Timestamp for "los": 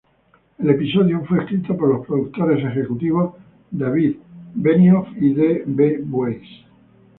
1.89-2.07